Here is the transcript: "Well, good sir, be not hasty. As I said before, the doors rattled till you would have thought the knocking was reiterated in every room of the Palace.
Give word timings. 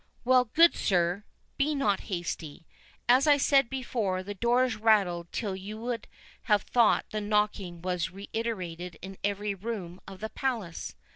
"Well, 0.25 0.45
good 0.45 0.75
sir, 0.75 1.25
be 1.57 1.75
not 1.75 1.99
hasty. 2.09 2.65
As 3.07 3.27
I 3.27 3.37
said 3.37 3.69
before, 3.69 4.23
the 4.23 4.33
doors 4.33 4.75
rattled 4.77 5.31
till 5.31 5.55
you 5.55 5.77
would 5.77 6.07
have 6.45 6.63
thought 6.63 7.05
the 7.11 7.21
knocking 7.21 7.83
was 7.83 8.09
reiterated 8.09 8.97
in 9.03 9.19
every 9.23 9.53
room 9.53 10.01
of 10.07 10.19
the 10.19 10.29
Palace. 10.29 10.95